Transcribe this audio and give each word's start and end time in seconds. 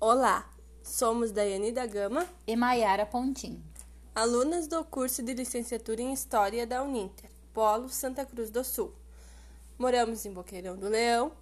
Olá, 0.00 0.48
somos 0.80 1.32
Daiane 1.32 1.72
da 1.72 1.84
Gama 1.84 2.24
e 2.46 2.54
Maiara 2.54 3.04
Pontim, 3.04 3.60
alunas 4.14 4.68
do 4.68 4.84
curso 4.84 5.24
de 5.24 5.34
licenciatura 5.34 6.00
em 6.00 6.12
História 6.12 6.64
da 6.64 6.84
Uninter, 6.84 7.28
Polo 7.52 7.88
Santa 7.88 8.24
Cruz 8.24 8.48
do 8.48 8.62
Sul. 8.62 8.94
Moramos 9.76 10.24
em 10.24 10.32
Boqueirão 10.32 10.76
do 10.76 10.88
Leão 10.88 11.32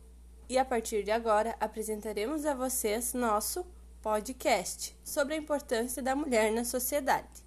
e 0.48 0.56
a 0.56 0.64
partir 0.64 1.02
de 1.02 1.10
agora 1.10 1.54
apresentaremos 1.60 2.46
a 2.46 2.54
vocês 2.54 3.12
nosso 3.12 3.62
podcast 4.00 4.96
sobre 5.04 5.34
a 5.34 5.38
importância 5.38 6.02
da 6.02 6.16
mulher 6.16 6.50
na 6.50 6.64
sociedade. 6.64 7.44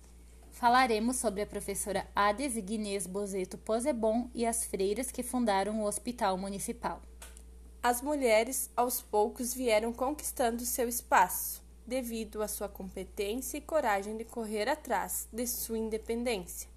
Falaremos 0.51 1.15
sobre 1.15 1.41
a 1.41 1.47
professora 1.47 2.05
Ades 2.15 2.53
Guinês 2.53 3.07
Bozeto 3.07 3.57
Posebon 3.57 4.29
e 4.31 4.45
as 4.45 4.63
freiras 4.63 5.09
que 5.09 5.23
fundaram 5.23 5.81
o 5.81 5.85
Hospital 5.85 6.37
Municipal. 6.37 7.01
As 7.81 8.01
mulheres, 8.01 8.69
aos 8.75 9.01
poucos, 9.01 9.53
vieram 9.53 9.93
conquistando 9.93 10.65
seu 10.65 10.89
espaço, 10.89 11.63
devido 11.87 12.41
à 12.41 12.47
sua 12.47 12.67
competência 12.67 13.57
e 13.57 13.61
coragem 13.61 14.17
de 14.17 14.25
correr 14.25 14.67
atrás 14.67 15.27
de 15.31 15.47
sua 15.47 15.77
independência, 15.77 16.69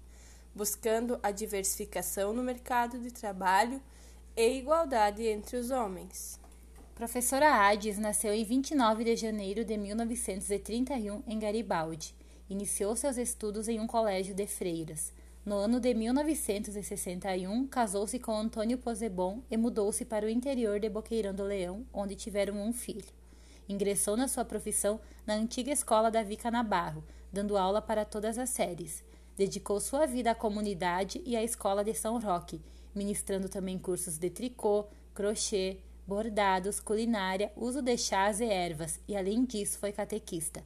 buscando 0.55 1.19
a 1.21 1.29
diversificação 1.29 2.33
no 2.33 2.41
mercado 2.41 2.97
de 2.99 3.11
trabalho 3.11 3.81
e 4.35 4.57
igualdade 4.57 5.27
entre 5.27 5.57
os 5.57 5.71
homens. 5.71 6.39
Professora 6.95 7.67
Ades 7.67 7.97
nasceu 7.97 8.33
em 8.33 8.43
29 8.43 9.03
de 9.03 9.15
janeiro 9.15 9.65
de 9.65 9.77
1931 9.77 11.23
em 11.27 11.37
Garibaldi 11.37 12.15
Iniciou 12.49 12.95
seus 12.95 13.17
estudos 13.17 13.67
em 13.67 13.79
um 13.79 13.87
colégio 13.87 14.35
de 14.35 14.45
freiras. 14.45 15.13
No 15.45 15.57
ano 15.57 15.77
de 15.77 15.93
1961, 15.93 17.67
casou-se 17.67 18.17
com 18.17 18.33
Antônio 18.33 18.77
Posebon 18.77 19.41
e 19.51 19.57
mudou-se 19.57 20.05
para 20.05 20.25
o 20.25 20.29
interior 20.29 20.79
de 20.79 20.87
Boqueirão 20.87 21.33
do 21.33 21.43
Leão, 21.43 21.85
onde 21.91 22.15
tiveram 22.15 22.55
um 22.55 22.71
filho. 22.71 23.03
Ingressou 23.67 24.15
na 24.15 24.29
sua 24.29 24.45
profissão 24.45 25.01
na 25.27 25.33
antiga 25.33 25.69
escola 25.69 26.09
da 26.09 26.23
Vica 26.23 26.49
Nabarro, 26.49 27.03
dando 27.29 27.57
aula 27.57 27.81
para 27.81 28.05
todas 28.05 28.37
as 28.37 28.51
séries. 28.51 29.03
Dedicou 29.35 29.81
sua 29.81 30.05
vida 30.05 30.31
à 30.31 30.35
comunidade 30.35 31.21
e 31.25 31.35
à 31.35 31.43
escola 31.43 31.83
de 31.83 31.93
São 31.93 32.17
Roque, 32.21 32.61
ministrando 32.95 33.49
também 33.49 33.77
cursos 33.77 34.17
de 34.17 34.29
tricô, 34.29 34.85
crochê, 35.13 35.77
bordados, 36.07 36.79
culinária, 36.79 37.51
uso 37.57 37.81
de 37.81 37.97
chás 37.97 38.39
e 38.39 38.45
ervas, 38.45 38.97
e 39.09 39.13
além 39.13 39.43
disso 39.43 39.77
foi 39.77 39.91
catequista. 39.91 40.63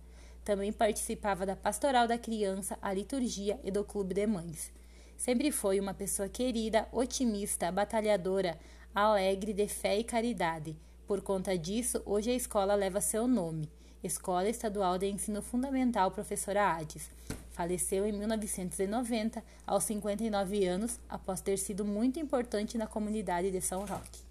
Também 0.47 0.71
participava 0.71 1.45
da 1.45 1.57
Pastoral 1.57 2.07
da 2.07 2.17
Criança, 2.17 2.77
a 2.81 2.93
liturgia 2.93 3.59
e 3.65 3.69
do 3.69 3.83
Clube 3.83 4.13
de 4.13 4.25
Mães. 4.25 4.71
Sempre 5.17 5.51
foi 5.51 5.77
uma 5.77 5.93
pessoa 5.93 6.29
querida, 6.29 6.87
otimista, 6.89 7.69
batalhadora, 7.69 8.57
alegre, 8.95 9.51
de 9.51 9.67
fé 9.67 9.99
e 9.99 10.05
caridade. 10.05 10.73
Por 11.05 11.21
conta 11.21 11.57
disso, 11.57 12.01
hoje 12.05 12.31
a 12.31 12.33
escola 12.33 12.75
leva 12.75 13.01
seu 13.01 13.27
nome. 13.27 13.69
Escola 14.01 14.47
Estadual 14.47 14.97
de 14.97 15.07
Ensino 15.07 15.41
Fundamental 15.41 16.11
Professora 16.11 16.77
Ades. 16.77 17.09
Faleceu 17.51 18.07
em 18.07 18.13
1990, 18.13 19.43
aos 19.65 19.83
59 19.83 20.65
anos, 20.65 20.97
após 21.09 21.41
ter 21.41 21.57
sido 21.57 21.83
muito 21.83 22.21
importante 22.21 22.77
na 22.77 22.87
comunidade 22.87 23.51
de 23.51 23.59
São 23.59 23.81
Roque. 23.81 24.21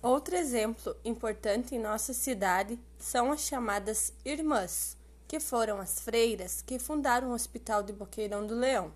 Outro 0.00 0.36
exemplo 0.36 0.94
importante 1.04 1.74
em 1.74 1.80
nossa 1.80 2.14
cidade 2.14 2.78
são 2.96 3.32
as 3.32 3.40
chamadas 3.40 4.14
irmãs, 4.24 4.96
que 5.30 5.38
foram 5.38 5.78
as 5.78 6.00
freiras 6.00 6.60
que 6.60 6.76
fundaram 6.76 7.28
o 7.30 7.34
Hospital 7.34 7.84
de 7.84 7.92
Boqueirão 7.92 8.44
do 8.44 8.56
Leão. 8.56 8.92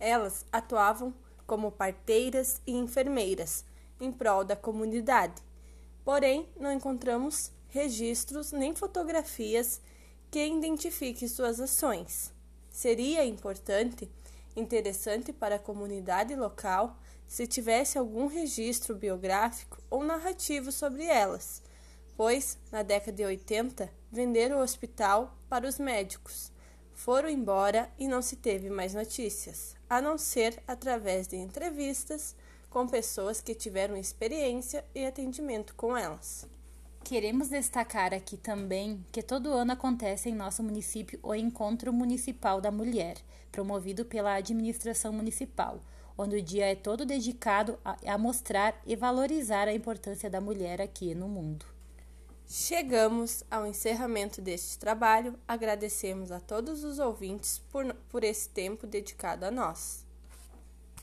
Elas 0.00 0.44
atuavam 0.50 1.14
como 1.46 1.70
parteiras 1.70 2.60
e 2.66 2.72
enfermeiras 2.72 3.64
em 4.00 4.10
prol 4.10 4.42
da 4.42 4.56
comunidade. 4.56 5.40
Porém, 6.04 6.48
não 6.58 6.72
encontramos 6.72 7.52
registros 7.68 8.50
nem 8.50 8.74
fotografias 8.74 9.80
que 10.28 10.44
identifiquem 10.44 11.28
suas 11.28 11.60
ações. 11.60 12.32
Seria 12.68 13.24
importante, 13.24 14.10
interessante 14.56 15.32
para 15.32 15.54
a 15.54 15.60
comunidade 15.60 16.34
local 16.34 16.98
se 17.28 17.46
tivesse 17.46 17.96
algum 17.96 18.26
registro 18.26 18.92
biográfico 18.96 19.80
ou 19.88 20.02
narrativo 20.02 20.72
sobre 20.72 21.04
elas 21.04 21.62
pois, 22.20 22.58
na 22.70 22.82
década 22.82 23.16
de 23.16 23.24
80, 23.24 23.90
venderam 24.12 24.58
o 24.58 24.62
hospital 24.62 25.34
para 25.48 25.66
os 25.66 25.78
médicos. 25.78 26.52
Foram 26.92 27.30
embora 27.30 27.90
e 27.98 28.06
não 28.06 28.20
se 28.20 28.36
teve 28.36 28.68
mais 28.68 28.92
notícias, 28.92 29.74
a 29.88 30.02
não 30.02 30.18
ser 30.18 30.62
através 30.68 31.26
de 31.26 31.36
entrevistas 31.36 32.36
com 32.68 32.86
pessoas 32.86 33.40
que 33.40 33.54
tiveram 33.54 33.96
experiência 33.96 34.84
e 34.94 35.06
atendimento 35.06 35.74
com 35.74 35.96
elas. 35.96 36.46
Queremos 37.02 37.48
destacar 37.48 38.12
aqui 38.12 38.36
também 38.36 39.02
que 39.10 39.22
todo 39.22 39.54
ano 39.54 39.72
acontece 39.72 40.28
em 40.28 40.34
nosso 40.34 40.62
município 40.62 41.18
o 41.22 41.34
Encontro 41.34 41.90
Municipal 41.90 42.60
da 42.60 42.70
Mulher, 42.70 43.16
promovido 43.50 44.04
pela 44.04 44.34
administração 44.34 45.10
municipal, 45.10 45.80
onde 46.18 46.36
o 46.36 46.42
dia 46.42 46.66
é 46.66 46.74
todo 46.74 47.06
dedicado 47.06 47.78
a, 47.82 47.96
a 48.12 48.18
mostrar 48.18 48.78
e 48.84 48.94
valorizar 48.94 49.68
a 49.68 49.74
importância 49.74 50.28
da 50.28 50.38
mulher 50.38 50.82
aqui 50.82 51.14
no 51.14 51.26
mundo. 51.26 51.79
Chegamos 52.52 53.44
ao 53.48 53.64
encerramento 53.64 54.42
deste 54.42 54.76
trabalho. 54.76 55.38
Agradecemos 55.46 56.32
a 56.32 56.40
todos 56.40 56.82
os 56.82 56.98
ouvintes 56.98 57.60
por, 57.70 57.94
por 58.08 58.24
esse 58.24 58.48
tempo 58.48 58.88
dedicado 58.88 59.44
a 59.44 59.52
nós. 59.52 60.04